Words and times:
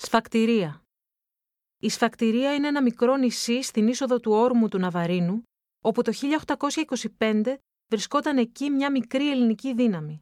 Σφακτηρία 0.00 0.82
Η 1.82 1.88
Σφακτηρία 1.88 2.54
είναι 2.54 2.68
ένα 2.68 2.82
μικρό 2.82 3.16
νησί 3.16 3.62
στην 3.62 3.88
είσοδο 3.88 4.20
του 4.20 4.32
όρμου 4.32 4.68
του 4.68 4.78
Ναβαρίνου, 4.78 5.42
όπου 5.84 6.02
το 6.02 6.12
1825 7.18 7.54
βρισκόταν 7.90 8.38
εκεί 8.38 8.70
μια 8.70 8.90
μικρή 8.90 9.30
ελληνική 9.30 9.74
δύναμη. 9.74 10.20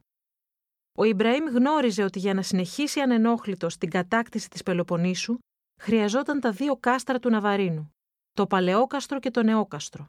Ο 0.97 1.03
Ιμπραήμ 1.03 1.45
γνώριζε 1.45 2.03
ότι 2.03 2.19
για 2.19 2.33
να 2.33 2.41
συνεχίσει 2.41 2.99
ανενόχλητος 2.99 3.77
την 3.77 3.89
κατάκτηση 3.89 4.49
της 4.49 4.63
Πελοποννήσου, 4.63 5.37
χρειαζόταν 5.81 6.39
τα 6.39 6.51
δύο 6.51 6.77
κάστρα 6.77 7.19
του 7.19 7.29
Ναβαρίνου, 7.29 7.95
το 8.31 8.47
Παλαιόκαστρο 8.47 9.19
και 9.19 9.31
το 9.31 9.43
Νεόκαστρο. 9.43 10.07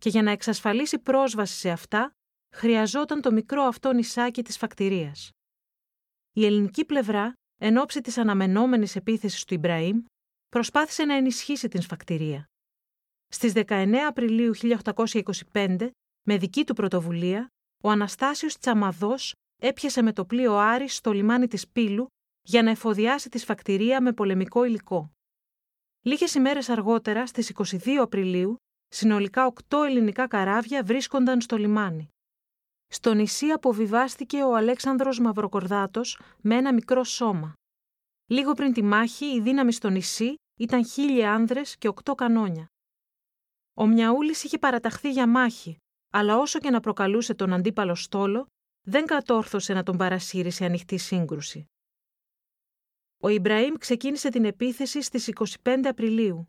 Και 0.00 0.08
για 0.08 0.22
να 0.22 0.30
εξασφαλίσει 0.30 0.98
πρόσβαση 0.98 1.58
σε 1.58 1.70
αυτά, 1.70 2.10
χρειαζόταν 2.56 3.20
το 3.20 3.32
μικρό 3.32 3.62
αυτό 3.62 3.92
νησάκι 3.92 4.42
της 4.42 4.56
Φακτηρίας. 4.56 5.30
Η 6.32 6.46
ελληνική 6.46 6.84
πλευρά 6.84 7.37
εν 7.60 7.76
ώψη 7.76 8.00
της 8.00 8.18
αναμενόμενης 8.18 8.96
επίθεσης 8.96 9.44
του 9.44 9.54
Ιμπραήμ, 9.54 10.04
προσπάθησε 10.48 11.04
να 11.04 11.14
ενισχύσει 11.14 11.68
την 11.68 11.82
σφακτηρία. 11.82 12.44
Στις 13.26 13.52
19 13.54 13.94
Απριλίου 14.08 14.54
1825, 15.52 15.90
με 16.22 16.38
δική 16.38 16.64
του 16.64 16.74
πρωτοβουλία, 16.74 17.48
ο 17.82 17.90
Αναστάσιος 17.90 18.58
Τσαμαδός 18.58 19.32
έπιασε 19.62 20.02
με 20.02 20.12
το 20.12 20.24
πλοίο 20.24 20.56
Άρης 20.56 20.96
στο 20.96 21.12
λιμάνι 21.12 21.46
της 21.46 21.68
Πύλου 21.68 22.06
για 22.42 22.62
να 22.62 22.70
εφοδιάσει 22.70 23.28
τη 23.28 23.38
σφακτηρία 23.38 24.02
με 24.02 24.12
πολεμικό 24.12 24.64
υλικό. 24.64 25.12
Λίγες 26.04 26.34
ημέρες 26.34 26.68
αργότερα, 26.68 27.26
στις 27.26 27.52
22 27.54 27.88
Απριλίου, 28.00 28.56
συνολικά 28.88 29.46
οκτώ 29.46 29.82
ελληνικά 29.82 30.26
καράβια 30.26 30.82
βρίσκονταν 30.82 31.40
στο 31.40 31.56
λιμάνι. 31.56 32.08
Στο 32.88 33.14
νησί 33.14 33.46
αποβιβάστηκε 33.46 34.42
ο 34.42 34.56
Αλέξανδρος 34.56 35.20
Μαυροκορδάτος 35.20 36.20
με 36.40 36.56
ένα 36.56 36.72
μικρό 36.74 37.04
σώμα. 37.04 37.52
Λίγο 38.26 38.52
πριν 38.52 38.72
τη 38.72 38.82
μάχη, 38.82 39.24
η 39.24 39.40
δύναμη 39.40 39.72
στο 39.72 39.88
νησί 39.88 40.34
ήταν 40.58 40.86
χίλιοι 40.86 41.24
άνδρες 41.24 41.76
και 41.76 41.88
οκτώ 41.88 42.14
κανόνια. 42.14 42.66
Ο 43.74 43.86
Μιαούλης 43.86 44.44
είχε 44.44 44.58
παραταχθεί 44.58 45.10
για 45.10 45.28
μάχη, 45.28 45.76
αλλά 46.12 46.38
όσο 46.38 46.58
και 46.58 46.70
να 46.70 46.80
προκαλούσε 46.80 47.34
τον 47.34 47.52
αντίπαλο 47.52 47.94
στόλο, 47.94 48.46
δεν 48.86 49.06
κατόρθωσε 49.06 49.72
να 49.72 49.82
τον 49.82 49.96
παρασύρει 49.96 50.50
σε 50.50 50.64
ανοιχτή 50.64 50.96
σύγκρουση. 50.96 51.64
Ο 53.22 53.28
Ιμπραήμ 53.28 53.74
ξεκίνησε 53.74 54.28
την 54.28 54.44
επίθεση 54.44 55.02
στις 55.02 55.30
25 55.62 55.80
Απριλίου. 55.84 56.48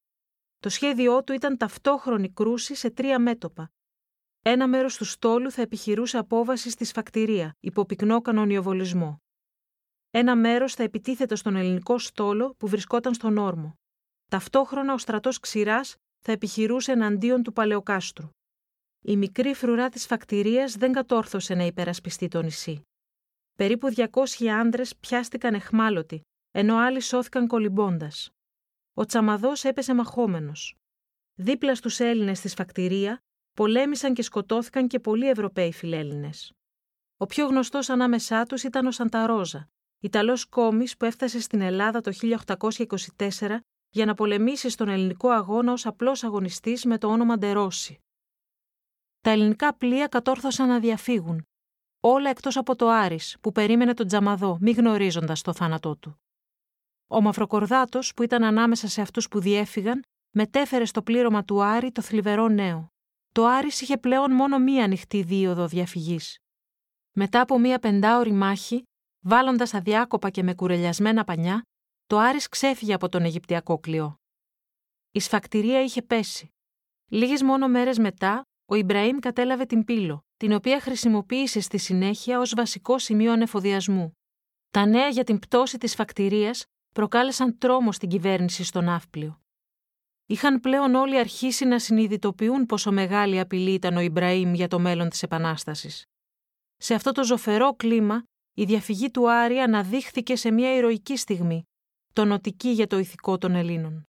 Το 0.59 0.69
σχέδιό 0.69 1.23
του 1.23 1.33
ήταν 1.33 1.57
ταυτόχρονη 1.57 2.29
κρούση 2.29 2.75
σε 2.75 2.89
τρία 2.89 3.19
μέτωπα, 3.19 3.69
ένα 4.49 4.67
μέρος 4.67 4.97
του 4.97 5.05
στόλου 5.05 5.51
θα 5.51 5.61
επιχειρούσε 5.61 6.17
απόβαση 6.17 6.69
στη 6.69 6.85
σφακτηρία, 6.85 7.55
υπό 7.59 7.85
πυκνό 7.85 8.21
κανονιοβολισμό. 8.21 9.17
Ένα 10.11 10.35
μέρος 10.35 10.73
θα 10.73 10.83
επιτίθεται 10.83 11.35
στον 11.35 11.55
ελληνικό 11.55 11.97
στόλο 11.97 12.55
που 12.57 12.67
βρισκόταν 12.67 13.13
στον 13.13 13.37
όρμο. 13.37 13.73
Ταυτόχρονα 14.29 14.93
ο 14.93 14.97
στρατός 14.97 15.39
ξηράς 15.39 15.95
θα 16.19 16.31
επιχειρούσε 16.31 16.91
εναντίον 16.91 17.43
του 17.43 17.53
Παλαιοκάστρου. 17.53 18.29
Η 19.05 19.17
μικρή 19.17 19.53
φρουρά 19.53 19.89
της 19.89 20.05
φακτηρίας 20.05 20.75
δεν 20.75 20.91
κατόρθωσε 20.91 21.53
να 21.53 21.63
υπερασπιστεί 21.63 22.27
το 22.27 22.41
νησί. 22.41 22.81
Περίπου 23.55 23.93
200 23.95 24.45
άντρε 24.45 24.83
πιάστηκαν 24.99 25.53
εχμάλωτοι, 25.53 26.21
ενώ 26.51 26.77
άλλοι 26.77 26.99
σώθηκαν 26.99 27.47
κολυμπώντας. 27.47 28.29
Ο 28.93 29.05
Τσαμαδός 29.05 29.63
έπεσε 29.63 29.93
μαχόμενος. 29.93 30.75
Δίπλα 31.33 31.75
στους 31.75 31.99
Έλληνες 31.99 32.37
στη 32.37 32.47
σφακτηρία 32.47 33.21
πολέμησαν 33.53 34.13
και 34.13 34.21
σκοτώθηκαν 34.21 34.87
και 34.87 34.99
πολλοί 34.99 35.29
Ευρωπαίοι 35.29 35.73
φιλέλληνες. 35.73 36.53
Ο 37.17 37.25
πιο 37.25 37.47
γνωστός 37.47 37.89
ανάμεσά 37.89 38.45
τους 38.45 38.63
ήταν 38.63 38.85
ο 38.85 38.91
Σανταρόζα, 38.91 39.69
Ιταλός 39.99 40.45
κόμη 40.45 40.85
που 40.99 41.05
έφτασε 41.05 41.39
στην 41.39 41.61
Ελλάδα 41.61 42.01
το 42.01 42.11
1824 43.17 43.57
για 43.89 44.05
να 44.05 44.13
πολεμήσει 44.13 44.69
στον 44.69 44.89
ελληνικό 44.89 45.29
αγώνα 45.29 45.71
ως 45.71 45.85
απλός 45.85 46.23
αγωνιστής 46.23 46.85
με 46.85 46.97
το 46.97 47.07
όνομα 47.07 47.37
Ντερόση. 47.37 47.99
Τα 49.21 49.29
ελληνικά 49.29 49.73
πλοία 49.73 50.07
κατόρθωσαν 50.07 50.67
να 50.67 50.79
διαφύγουν, 50.79 51.47
όλα 51.99 52.29
εκτός 52.29 52.57
από 52.57 52.75
το 52.75 52.89
Άρης 52.89 53.37
που 53.41 53.51
περίμενε 53.51 53.93
τον 53.93 54.07
Τζαμαδό, 54.07 54.57
μη 54.61 54.71
γνωρίζοντας 54.71 55.41
το 55.41 55.53
θάνατό 55.53 55.95
του. 55.95 56.21
Ο 57.07 57.21
Μαυροκορδάτος, 57.21 58.13
που 58.13 58.23
ήταν 58.23 58.43
ανάμεσα 58.43 58.87
σε 58.87 59.01
αυτούς 59.01 59.27
που 59.27 59.39
διέφυγαν, 59.39 60.01
μετέφερε 60.35 60.85
στο 60.85 61.01
πλήρωμα 61.01 61.43
του 61.43 61.63
Άρη 61.63 61.91
το 61.91 62.01
θλιβερό 62.01 62.47
νέο 62.47 62.91
το 63.31 63.45
Άρης 63.45 63.81
είχε 63.81 63.97
πλέον 63.97 64.31
μόνο 64.31 64.59
μία 64.59 64.83
ανοιχτή 64.83 65.21
δίωδο 65.21 65.67
διαφυγής. 65.67 66.37
Μετά 67.11 67.41
από 67.41 67.59
μία 67.59 67.79
πεντάωρη 67.79 68.31
μάχη, 68.31 68.83
βάλλοντα 69.25 69.67
αδιάκοπα 69.71 70.29
και 70.29 70.43
με 70.43 70.53
κουρελιασμένα 70.53 71.23
πανιά, 71.23 71.61
το 72.07 72.17
Άρης 72.17 72.47
ξέφυγε 72.49 72.93
από 72.93 73.09
τον 73.09 73.23
Αιγυπτιακό 73.23 73.79
κλειό. 73.79 74.15
Η 75.11 75.19
σφακτηρία 75.19 75.81
είχε 75.81 76.01
πέσει. 76.01 76.47
Λίγες 77.09 77.43
μόνο 77.43 77.67
μέρες 77.67 77.97
μετά, 77.97 78.41
ο 78.65 78.75
Ιμπραήμ 78.75 79.19
κατέλαβε 79.19 79.65
την 79.65 79.83
πύλο, 79.83 80.19
την 80.37 80.53
οποία 80.53 80.81
χρησιμοποίησε 80.81 81.59
στη 81.59 81.77
συνέχεια 81.77 82.39
ως 82.39 82.53
βασικό 82.55 82.99
σημείο 82.99 83.31
ανεφοδιασμού. 83.31 84.11
Τα 84.69 84.85
νέα 84.85 85.07
για 85.07 85.23
την 85.23 85.39
πτώση 85.39 85.77
της 85.77 85.95
φακτηρίας 85.95 86.65
προκάλεσαν 86.93 87.57
τρόμο 87.57 87.91
στην 87.91 88.09
κυβέρνηση 88.09 88.63
στο 88.63 88.81
Ναύπλιο. 88.81 89.41
Είχαν 90.31 90.59
πλέον 90.59 90.95
όλοι 90.95 91.19
αρχίσει 91.19 91.65
να 91.65 91.79
συνειδητοποιούν 91.79 92.65
πόσο 92.65 92.91
μεγάλη 92.91 93.39
απειλή 93.39 93.73
ήταν 93.73 93.97
ο 93.97 93.99
Ιμπραήμ 93.99 94.53
για 94.53 94.67
το 94.67 94.79
μέλλον 94.79 95.09
της 95.09 95.23
Επανάστασης. 95.23 96.03
Σε 96.77 96.93
αυτό 96.93 97.11
το 97.11 97.23
ζωφερό 97.23 97.75
κλίμα, 97.75 98.23
η 98.53 98.63
διαφυγή 98.63 99.11
του 99.11 99.31
Άρη 99.31 99.59
αναδείχθηκε 99.59 100.35
σε 100.35 100.51
μια 100.51 100.75
ηρωική 100.75 101.17
στιγμή, 101.17 101.63
τονοτική 102.13 102.69
για 102.69 102.87
το 102.87 102.97
ηθικό 102.97 103.37
των 103.37 103.55
Ελλήνων. 103.55 104.07